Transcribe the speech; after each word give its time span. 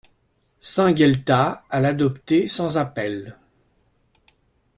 Saint-Gueltas 0.61 1.61
à 1.69 1.79
l'adopter 1.79 2.47
sans 2.47 2.79
appel. 2.79 3.37